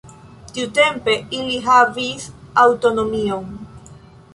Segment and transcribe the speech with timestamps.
[0.53, 2.27] Tiutempe ili havis
[2.67, 3.51] aŭtonomion.